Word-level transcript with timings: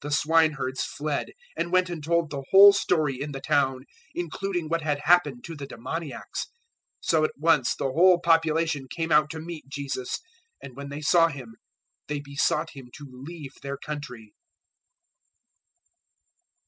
The 0.10 0.16
swineherds 0.16 0.82
fled, 0.84 1.26
and 1.56 1.70
went 1.70 1.88
and 1.88 2.02
told 2.02 2.30
the 2.30 2.42
whole 2.50 2.72
story 2.72 3.20
in 3.22 3.30
the 3.30 3.40
town, 3.40 3.84
including 4.12 4.68
what 4.68 4.82
had 4.82 5.02
happened 5.04 5.44
to 5.44 5.54
the 5.54 5.68
demoniacs. 5.68 6.46
008:034 6.48 6.48
So 7.02 7.22
at 7.24 7.38
once 7.38 7.76
the 7.76 7.84
whole 7.92 8.18
population 8.18 8.88
came 8.88 9.12
out 9.12 9.30
to 9.30 9.38
meet 9.38 9.68
Jesus; 9.68 10.18
and 10.60 10.74
when 10.74 10.88
they 10.88 11.00
saw 11.00 11.28
Him, 11.28 11.54
they 12.08 12.18
besought 12.18 12.70
Him 12.70 12.90
to 12.94 13.06
leave 13.08 13.52
their 13.62 13.76
country. 13.76 14.34